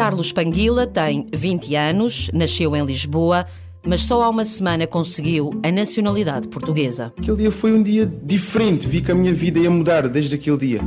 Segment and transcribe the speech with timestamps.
[0.00, 3.44] Carlos Panguila tem 20 anos, nasceu em Lisboa,
[3.86, 7.12] mas só há uma semana conseguiu a nacionalidade portuguesa.
[7.18, 10.56] Aquele dia foi um dia diferente, vi que a minha vida ia mudar desde aquele
[10.56, 10.80] dia.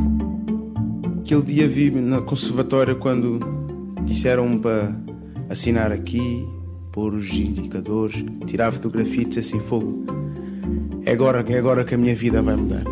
[1.20, 3.40] Aquele dia vi na conservatória quando
[4.02, 5.00] disseram para
[5.48, 6.44] assinar aqui,
[6.92, 10.06] pôr os indicadores, tirar fotografia e dizer assim: fogo.
[11.06, 12.84] É agora, é agora que a minha vida vai mudar.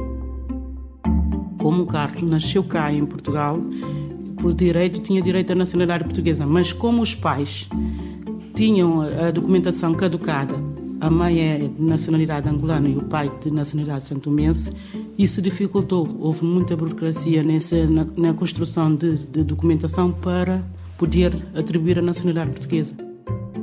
[1.58, 3.60] Como o Carlos nasceu cá em Portugal,
[4.42, 7.70] por direito tinha direito à nacionalidade portuguesa, mas como os pais
[8.56, 10.56] tinham a documentação caducada.
[11.00, 14.72] A mãe é de nacionalidade angolana e o pai de nacionalidade santomense.
[15.18, 16.08] Isso dificultou.
[16.20, 20.64] Houve muita burocracia nessa, na, na construção de, de documentação para
[20.98, 23.11] poder atribuir a nacionalidade portuguesa.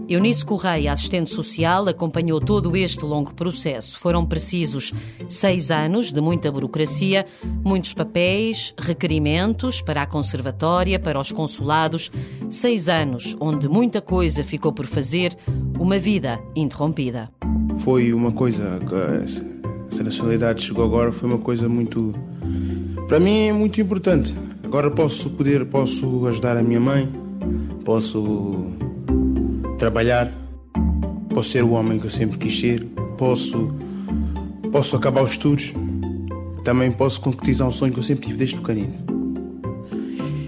[0.09, 3.99] Eunice Correia, assistente social, acompanhou todo este longo processo.
[3.99, 4.95] Foram precisos
[5.29, 7.27] seis anos de muita burocracia,
[7.62, 12.11] muitos papéis, requerimentos para a conservatória, para os consulados.
[12.49, 15.37] Seis anos onde muita coisa ficou por fazer,
[15.79, 17.29] uma vida interrompida.
[17.77, 18.80] Foi uma coisa.
[19.91, 22.15] Essa nacionalidade chegou agora, foi uma coisa muito.
[23.07, 24.35] Para mim é muito importante.
[24.65, 27.13] Agora posso poder, posso ajudar a minha mãe,
[27.85, 28.88] posso
[29.79, 30.30] trabalhar,
[31.32, 32.84] posso ser o homem que eu sempre quis ser,
[33.16, 33.73] posso,
[34.73, 35.73] posso acabar os estudos,
[36.65, 39.09] também posso concretizar um sonho que eu sempre tive desde pequenino.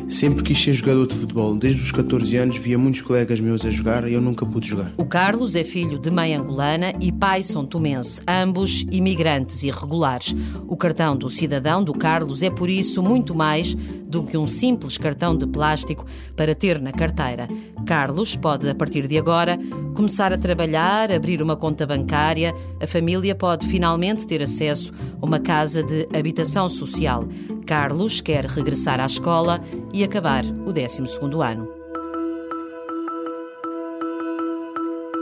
[0.08, 1.56] Sempre quis ser jogador de futebol.
[1.56, 4.92] Desde os 14 anos via muitos colegas meus a jogar e eu nunca pude jogar.
[4.96, 10.34] O Carlos é filho de mãe angolana e pai são tomense, ambos imigrantes irregulares.
[10.66, 13.76] O cartão do cidadão do Carlos é por isso muito mais
[14.10, 16.04] do que um simples cartão de plástico
[16.36, 17.48] para ter na carteira.
[17.86, 19.58] Carlos pode, a partir de agora,
[19.94, 22.54] começar a trabalhar, abrir uma conta bancária.
[22.82, 27.24] A família pode finalmente ter acesso a uma casa de habitação social.
[27.64, 29.60] Carlos quer regressar à escola
[29.92, 31.02] e acabar o 12
[31.42, 31.80] ano.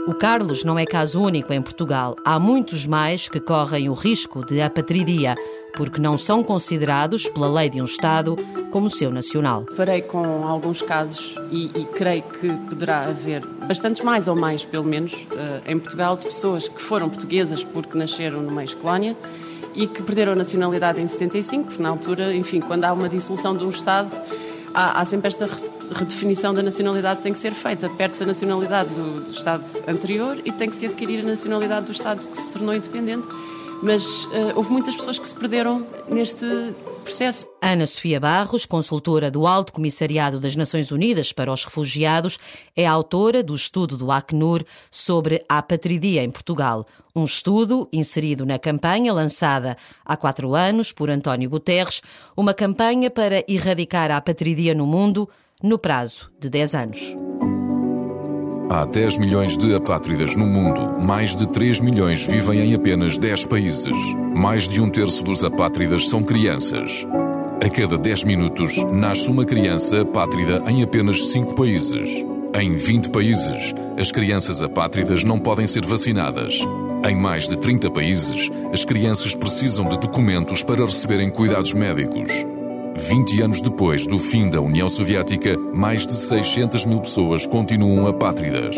[0.09, 2.15] O Carlos não é caso único em Portugal.
[2.25, 5.35] Há muitos mais que correm o risco de apatridia,
[5.75, 8.35] porque não são considerados pela lei de um Estado
[8.71, 9.65] como seu nacional.
[9.75, 14.83] Parei com alguns casos e, e creio que poderá haver bastantes mais ou mais, pelo
[14.83, 19.15] menos, eh, em Portugal, de pessoas que foram portuguesas porque nasceram numa ex-colónia
[19.75, 23.55] e que perderam a nacionalidade em 75, porque na altura, enfim, quando há uma dissolução
[23.55, 24.11] de um Estado,
[24.73, 25.49] há, há sempre esta
[25.93, 27.89] redefinição da nacionalidade que tem que ser feita.
[27.89, 31.91] Perde-se a nacionalidade do, do, Estado anterior e tem que se adquirir a nacionalidade do
[31.91, 33.27] Estado que se tornou independente.
[33.81, 36.45] Mas uh, houve muitas pessoas que se perderam neste
[37.03, 37.47] processo.
[37.61, 42.37] Ana Sofia Barros, consultora do Alto Comissariado das Nações Unidas para os Refugiados,
[42.75, 46.85] é autora do estudo do Acnur sobre a apatridia em Portugal.
[47.15, 49.75] Um estudo inserido na campanha lançada
[50.05, 52.01] há quatro anos por António Guterres,
[52.37, 55.27] uma campanha para erradicar a apatridia no mundo
[55.61, 57.17] no prazo de 10 anos.
[58.71, 61.01] Há 10 milhões de apátridas no mundo.
[61.03, 63.95] Mais de 3 milhões vivem em apenas 10 países.
[64.35, 67.03] Mais de um terço dos apátridas são crianças.
[67.59, 72.23] A cada 10 minutos nasce uma criança apátrida em apenas 5 países.
[72.53, 76.59] Em 20 países, as crianças apátridas não podem ser vacinadas.
[77.07, 82.45] Em mais de 30 países, as crianças precisam de documentos para receberem cuidados médicos.
[82.99, 88.75] 20 anos depois do fim da União Soviética, mais de 600 mil pessoas continuam apátridas.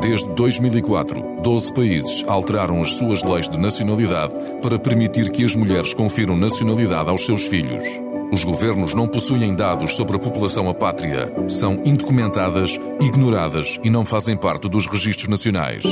[0.00, 4.32] Desde 2004, 12 países alteraram as suas leis de nacionalidade
[4.62, 7.84] para permitir que as mulheres confiram nacionalidade aos seus filhos.
[8.32, 14.36] Os governos não possuem dados sobre a população apátrida, são indocumentadas, ignoradas e não fazem
[14.36, 15.82] parte dos registros nacionais.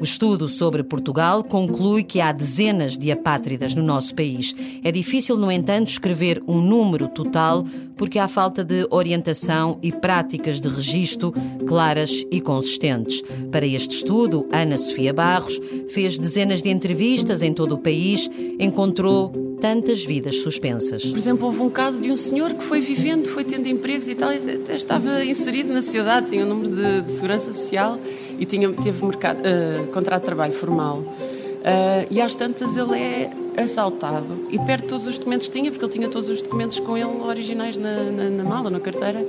[0.00, 4.56] O estudo sobre Portugal conclui que há dezenas de apátridas no nosso país.
[4.82, 7.66] É difícil, no entanto, escrever um número total
[7.98, 11.34] porque há falta de orientação e práticas de registro
[11.66, 13.22] claras e consistentes.
[13.52, 15.60] Para este estudo, Ana Sofia Barros
[15.90, 21.04] fez dezenas de entrevistas em todo o país, encontrou tantas vidas suspensas.
[21.04, 24.14] Por exemplo, houve um caso de um senhor que foi vivendo, foi tendo empregos e
[24.14, 27.98] tal, e até estava inserido na sociedade, tinha um número de, de segurança social
[28.38, 30.98] e tinha, teve mercado, uh, contrato de trabalho formal.
[30.98, 35.84] Uh, e às tantas ele é assaltado e perde todos os documentos que tinha, porque
[35.84, 39.24] ele tinha todos os documentos com ele originais na, na, na mala, na carteira.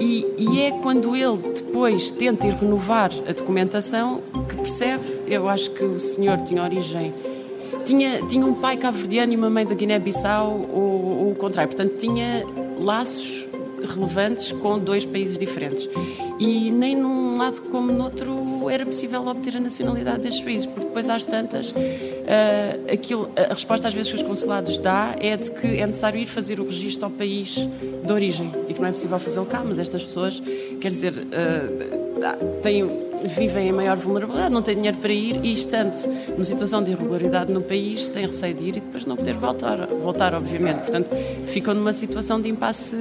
[0.00, 5.72] E, e, é quando ele depois tenta ir renovar a documentação que percebe, eu acho
[5.72, 7.12] que o senhor tinha origem
[7.88, 11.74] tinha, tinha um pai cabo-verdiano e uma mãe da Guiné-Bissau, ou, o contrário.
[11.74, 12.44] Portanto, tinha
[12.78, 13.46] laços
[13.94, 15.88] relevantes com dois países diferentes.
[16.38, 20.86] E nem num lado como no outro era possível obter a nacionalidade destes países, porque
[20.86, 21.74] depois às tantas, uh,
[22.92, 26.26] aquilo, a resposta às vezes que os consulados dá é de que é necessário ir
[26.26, 27.56] fazer o registro ao país
[28.04, 30.42] de origem e que não é possível fazê-lo cá, mas estas pessoas,
[30.80, 35.94] quer dizer, uh, têm vivem em maior vulnerabilidade, não têm dinheiro para ir e, estando
[36.28, 39.86] numa situação de irregularidade no país, têm receio de ir e depois não poder voltar,
[39.86, 40.78] voltar obviamente.
[40.78, 41.10] Portanto,
[41.46, 42.96] ficam numa situação de impasse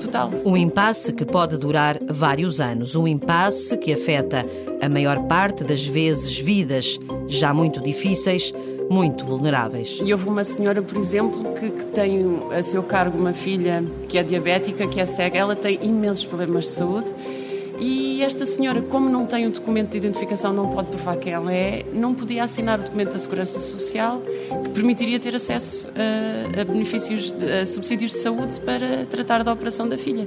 [0.00, 0.30] total.
[0.44, 2.94] Um impasse que pode durar vários anos.
[2.94, 4.44] Um impasse que afeta
[4.80, 8.52] a maior parte das vezes vidas já muito difíceis
[8.90, 10.00] muito vulneráveis.
[10.02, 14.16] E houve uma senhora, por exemplo, que, que, tem a seu cargo uma filha que
[14.16, 17.12] é diabética, que é cega, ela tem imensos problemas de saúde
[17.80, 21.52] e esta senhora, como não tem o documento de identificação, não pode provar quem ela
[21.52, 24.20] é, não podia assinar o documento da Segurança Social
[24.64, 29.52] que permitiria ter acesso a, a benefícios, de, a subsídios de saúde para tratar da
[29.52, 30.26] operação da filha.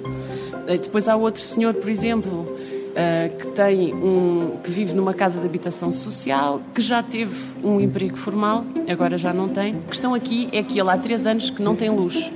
[0.81, 2.47] Depois há outro senhor, por exemplo,
[2.91, 7.33] Uh, que tem um que vive numa casa de habitação social, que já teve
[7.63, 9.77] um emprego formal, agora já não tem.
[9.85, 12.29] A questão aqui é que ele há três anos que não tem luz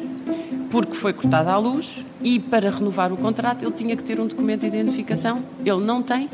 [0.70, 4.28] porque foi cortada a luz e para renovar o contrato ele tinha que ter um
[4.28, 5.44] documento de identificação.
[5.64, 6.30] Ele não tem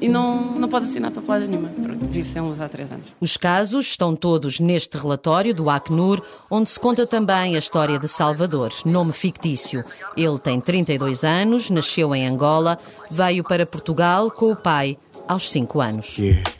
[0.00, 1.70] e não, não pode assinar papelada nenhuma.
[2.08, 3.06] Vive sem luz há três anos.
[3.20, 8.08] Os casos estão todos neste relatório do Acnur, onde se conta também a história de
[8.08, 9.84] Salvador, nome fictício.
[10.16, 12.78] Ele tem 32 anos, nasceu em Angola,
[13.10, 16.18] veio para Portugal com o pai aos 5 anos.
[16.18, 16.57] Yeah.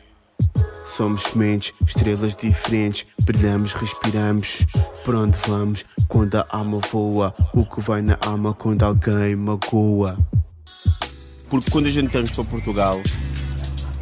[0.88, 4.66] Somos sementes, estrelas diferentes, brilhamos, respiramos.
[5.04, 5.84] Por onde vamos?
[6.08, 10.18] Quando a alma voa, o que vai na alma quando alguém magoa.
[11.50, 12.98] Porque quando a gente estamos para Portugal,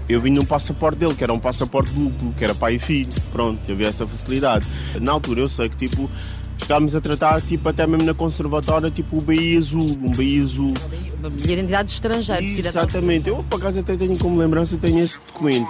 [0.08, 3.12] eu vim num passaporte dele, que era um passaporte duplo, que era pai e filho.
[3.32, 4.66] Pronto, vi essa facilidade.
[5.00, 6.08] Na altura eu sei que tipo
[6.56, 10.72] chegámos a tratar, tipo, até mesmo na conservatória, tipo, o BI azul, um BI azul.
[11.18, 15.68] Uma identidade estrangeira, Exatamente, eu por acaso até tenho como lembrança, tenho esse documento.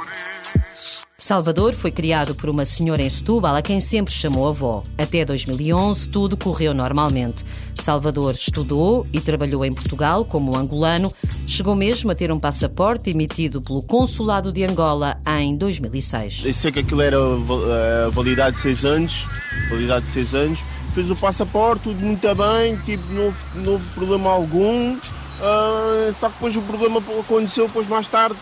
[1.19, 4.85] Salvador foi criado por uma senhora em Setúbal a quem sempre chamou avó.
[4.99, 7.43] Até 2011 tudo correu normalmente.
[7.75, 11.11] Salvador estudou e trabalhou em Portugal como angolano.
[11.47, 16.43] Chegou mesmo a ter um passaporte emitido pelo Consulado de Angola em 2006.
[16.45, 19.27] Eu sei que aquilo era uh, validade de seis anos,
[19.71, 20.59] validade de seis anos.
[20.95, 24.93] Fez o passaporte, tudo muito bem, tipo, não não houve problema algum.
[24.93, 28.37] Uh, só que depois o problema aconteceu depois mais tarde,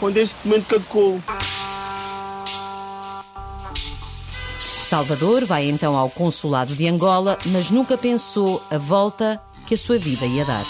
[0.00, 1.20] quando esse documento caducou.
[4.90, 10.00] Salvador vai então ao consulado de Angola, mas nunca pensou a volta que a sua
[10.00, 10.64] vida ia dar.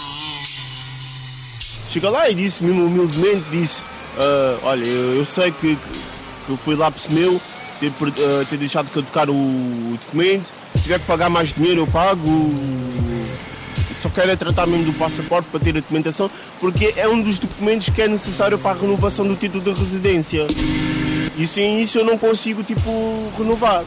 [1.89, 7.09] Chega lá e disse, mesmo humildemente, disse, uh, olha, eu, sei que, que fui lápis
[7.09, 7.41] meu,
[7.81, 11.87] ter, uh, ter deixado de caducar o, documento, se tiver que pagar mais dinheiro eu
[11.87, 12.29] pago,
[14.03, 16.31] só quero é tratar mesmo do passaporte para ter a documentação,
[16.61, 20.47] porque é um dos documentos que é necessário para a renovação do título de residência.
[21.39, 23.83] E sem isso eu não consigo, tipo, renovar.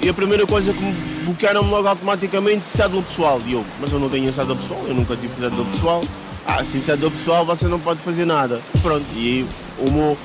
[0.00, 0.92] E a primeira coisa que me
[1.24, 3.40] bloquearam logo automaticamente cédula pessoal.
[3.46, 6.04] E eu, mas eu não tenho cédula pessoal, eu nunca tive cédula pessoal.
[6.46, 8.60] Ah, sem cédula pessoal você não pode fazer nada.
[8.80, 9.44] Pronto, e
[9.78, 10.16] o meu,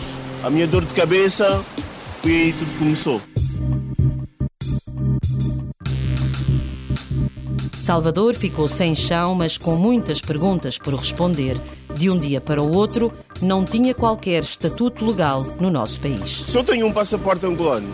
[0.43, 1.63] a minha dor de cabeça
[2.21, 3.21] foi aí tudo começou.
[7.75, 11.59] Salvador ficou sem chão, mas com muitas perguntas por responder.
[11.95, 13.11] De um dia para o outro,
[13.41, 16.43] não tinha qualquer estatuto legal no nosso país.
[16.45, 17.89] Se eu tenho um passaporte angolano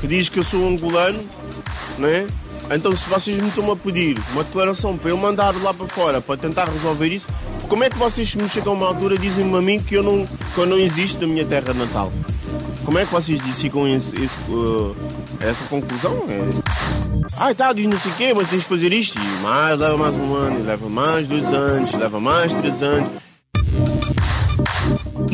[0.00, 1.22] que diz que eu sou angolano,
[1.98, 2.26] né?
[2.70, 6.20] Então, se vocês me estão a pedir uma declaração para eu mandar lá para fora
[6.20, 7.28] para tentar resolver isso,
[7.68, 10.02] como é que vocês me chegam a uma altura e dizem-me a mim que eu,
[10.02, 12.12] não, que eu não existo na minha terra natal?
[12.84, 14.96] Como é que vocês chegam esse, esse, uh,
[15.40, 16.24] essa conclusão?
[16.28, 16.40] É...
[17.36, 19.18] Ah, tá, diz não sei o quê, mas tens de fazer isto.
[19.18, 23.10] E mais, leva mais um ano, leva mais dois anos, leva mais três anos.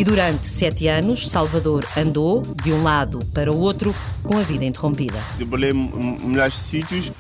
[0.03, 3.95] E durante sete anos, Salvador andou de um lado para o outro
[4.25, 5.17] com a vida interrompida.
[5.37, 7.13] Trabalhei milhares de sítios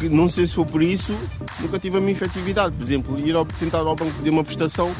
[0.00, 1.16] que não sei se foi por isso,
[1.60, 2.74] nunca tive a minha efetividade.
[2.74, 4.92] Por exemplo, ir ao, tentar ao banco pedir uma prestação,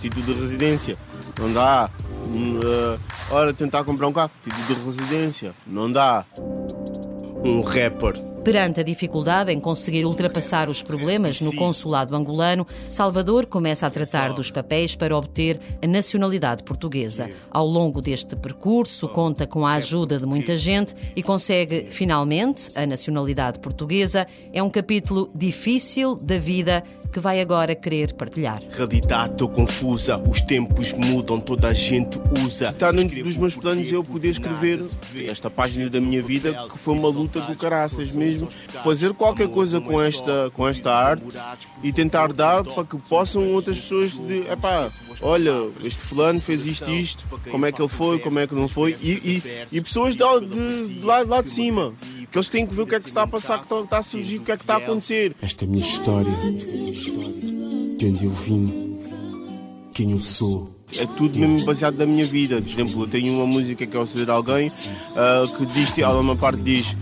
[0.00, 0.96] título de residência,
[1.36, 1.90] não dá.
[2.26, 3.00] Uh,
[3.32, 6.24] ora, tentar comprar um carro, título de residência, não dá.
[7.44, 13.86] Um rapper Perante a dificuldade em conseguir ultrapassar os problemas no consulado angolano, Salvador começa
[13.86, 17.30] a tratar dos papéis para obter a nacionalidade portuguesa.
[17.50, 22.86] Ao longo deste percurso, conta com a ajuda de muita gente e consegue finalmente a
[22.86, 24.26] nacionalidade portuguesa.
[24.54, 26.82] É um capítulo difícil da vida
[27.12, 28.62] que vai agora querer partilhar.
[28.70, 32.68] Realidade, estou confusa, os tempos mudam, toda a gente usa.
[32.68, 34.80] Está dentro dos meus planos eu poder escrever
[35.26, 38.48] esta página da minha vida que foi uma luta do caraças mesmo mesmo
[38.82, 41.24] fazer qualquer coisa com esta, com esta arte
[41.82, 44.88] e tentar dar para que possam outras pessoas de, epá,
[45.20, 48.68] olha, este fulano fez isto isto, como é que ele foi, como é que não
[48.68, 51.94] foi, e, e, e pessoas de, de, de, lá, de lá de cima
[52.30, 54.02] que eles têm que ver o que é que está a passar, que está, a
[54.02, 55.34] surgir, o que é que está a acontecer.
[55.42, 56.32] Esta é a minha história,
[57.96, 59.00] de onde eu vim,
[59.92, 62.60] quem eu sou é tudo mesmo baseado na minha vida.
[62.60, 66.12] Por exemplo, eu tenho uma música que é o Ser Alguém uh, que diz, há
[66.12, 66.96] uma parte diz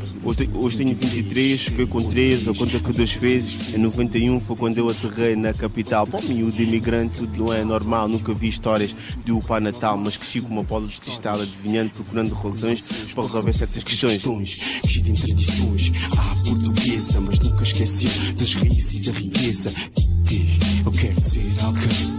[0.54, 3.74] hoje tenho 23, cheguei com 13, a conta que Deus fez.
[3.74, 6.06] Em 91 foi quando eu aterrei na capital.
[6.06, 8.08] Para mim, de imigrante, tudo não é normal.
[8.08, 12.34] Nunca vi histórias de o Natal, mas cresci com uma bola de cristal adivinhando, procurando
[12.34, 12.82] razões
[13.14, 14.22] para resolver certas questões.
[14.82, 19.72] Crescido em tradições, à portuguesa, mas nunca esqueci das raízes e da riqueza.
[20.84, 22.17] Eu quero ser alguém.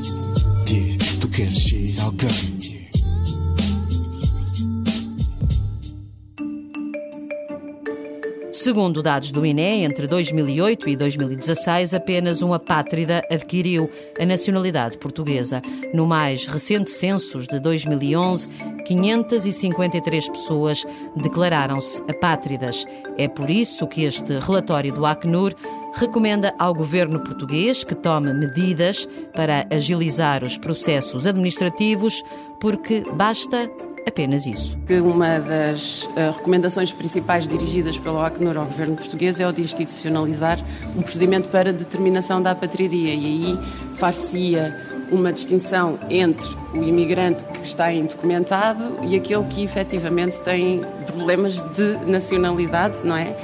[8.51, 15.61] Segundo dados do INE, entre 2008 e 2016, apenas uma apátrida adquiriu a nacionalidade portuguesa.
[15.93, 18.49] No mais recente census de 2011,
[18.85, 22.85] 553 pessoas declararam-se apátridas.
[23.17, 25.55] É por isso que este relatório do Acnur
[25.99, 32.23] recomenda ao governo português que tome medidas para agilizar os processos administrativos,
[32.59, 33.69] porque basta
[34.07, 34.77] apenas isso.
[35.03, 40.59] Uma das uh, recomendações principais dirigidas pelo Acnur ao governo português é o de institucionalizar
[40.95, 43.59] um procedimento para determinação da apatridia e aí
[43.95, 44.75] far-se-ia
[45.11, 51.97] uma distinção entre o imigrante que está indocumentado e aquele que efetivamente tem problemas de
[52.05, 53.35] nacionalidade, não é?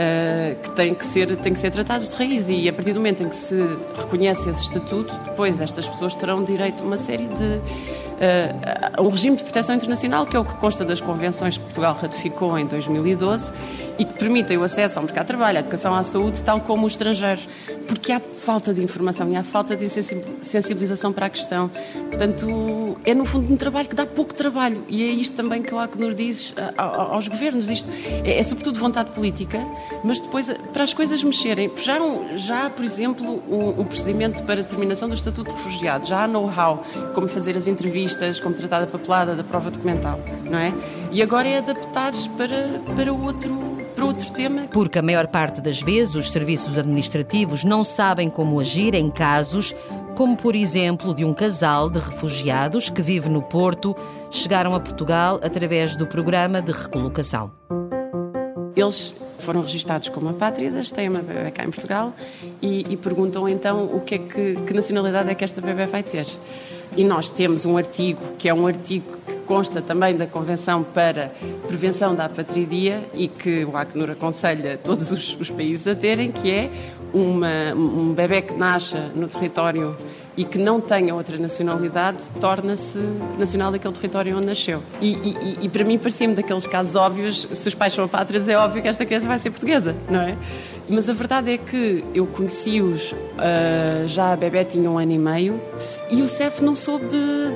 [0.00, 2.48] Uh, que têm que, ser, têm que ser tratados de raiz.
[2.48, 3.60] E a partir do momento em que se
[3.98, 7.60] reconhece esse estatuto, depois estas pessoas terão direito a uma série de
[8.20, 11.96] uh, um regime de proteção internacional, que é o que consta das convenções que Portugal
[12.00, 13.52] ratificou em 2012
[13.98, 16.86] e que permitem o acesso ao mercado de trabalho, à educação, à saúde, tal como
[16.86, 17.48] os estrangeiros.
[17.86, 21.70] Porque há falta de informação e há falta de sensibilização para a questão.
[22.08, 24.84] Portanto, é no fundo um trabalho que dá pouco trabalho.
[24.88, 27.68] E é isto também que o Acnur diz aos governos.
[27.68, 27.90] Isto
[28.24, 29.58] é, é sobretudo vontade política,
[30.04, 31.98] mas depois, para as coisas mexerem, já,
[32.36, 36.28] já há, por exemplo, um, um procedimento para determinação do Estatuto de Refugiado, já há
[36.28, 36.84] know-how,
[37.14, 40.72] como fazer as entrevistas entrevistas, como tratar da papelada, da prova documental, não é?
[41.10, 44.62] E agora é adaptar para, para outro para outro tema.
[44.72, 49.74] Porque a maior parte das vezes os serviços administrativos não sabem como agir em casos
[50.14, 53.96] como, por exemplo, de um casal de refugiados que vive no Porto,
[54.30, 57.50] chegaram a Portugal através do programa de recolocação.
[58.76, 62.14] Eles foram registados como apátridas, têm uma bebê cá em Portugal
[62.60, 66.02] e, e perguntam então o que, é que, que nacionalidade é que esta bebê vai
[66.02, 66.26] ter.
[66.96, 71.32] E nós temos um artigo, que é um artigo que consta também da Convenção para
[71.68, 76.50] Prevenção da Apatridia e que o Acnur aconselha todos os, os países a terem, que
[76.50, 76.70] é
[77.12, 79.96] uma, um bebê que nasça no território
[80.36, 82.98] e que não tenha outra nacionalidade torna-se
[83.38, 84.82] nacional daquele território onde nasceu.
[85.00, 88.56] E, e, e para mim parecia-me daqueles casos óbvios, se os pais são apátridas é
[88.56, 90.36] óbvio que esta criança vai ser portuguesa, não é?
[90.88, 95.18] Mas a verdade é que eu conheci-os, uh, já a bebê tinha um ano e
[95.18, 95.60] meio,
[96.10, 97.06] e o CEF não soube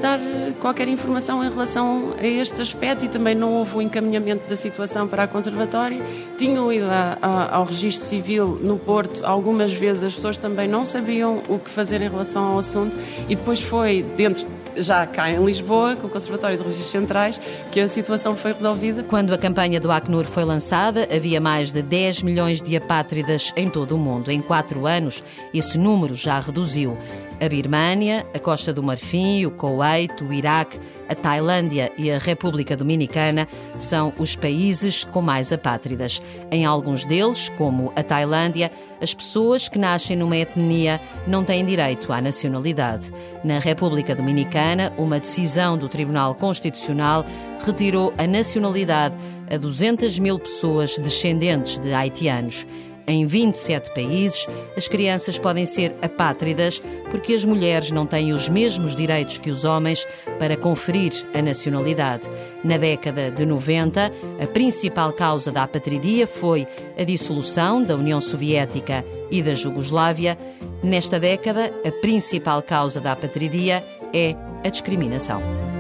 [0.01, 0.21] dar
[0.61, 4.57] qualquer informação em relação a este aspecto e também não houve o um encaminhamento da
[4.57, 6.01] situação para a conservatória.
[6.39, 10.85] Tinham ido a, a, ao registro civil no Porto, algumas vezes as pessoas também não
[10.85, 12.97] sabiam o que fazer em relação ao assunto
[13.29, 14.47] e depois foi dentro
[14.77, 19.03] já cá em Lisboa, com o Conservatório de Registros Centrais, que a situação foi resolvida.
[19.05, 23.69] Quando a campanha do Acnur foi lançada, havia mais de 10 milhões de apátridas em
[23.69, 24.31] todo o mundo.
[24.31, 26.97] Em quatro anos, esse número já reduziu.
[27.41, 32.77] A Birmânia, a Costa do Marfim, o Kuwait, o Iraque, a Tailândia e a República
[32.77, 36.23] Dominicana são os países com mais apátridas.
[36.51, 42.13] Em alguns deles, como a Tailândia, as pessoas que nascem numa etnia não têm direito
[42.13, 43.13] à nacionalidade.
[43.43, 47.27] Na República Dominicana, uma decisão do Tribunal Constitucional
[47.61, 49.17] retirou a nacionalidade
[49.51, 52.67] a 200 mil pessoas descendentes de haitianos.
[53.07, 54.47] Em 27 países,
[54.77, 59.65] as crianças podem ser apátridas porque as mulheres não têm os mesmos direitos que os
[59.65, 60.07] homens
[60.39, 62.31] para conferir a nacionalidade.
[62.63, 64.11] Na década de 90,
[64.43, 66.67] a principal causa da apatridia foi
[66.99, 70.39] a dissolução da União Soviética e da Jugoslávia.
[70.83, 73.85] Nesta década, a principal causa da apatridia
[74.15, 74.35] é
[74.65, 75.74] a discriminação.